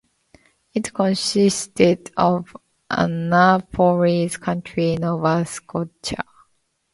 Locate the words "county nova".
4.37-5.45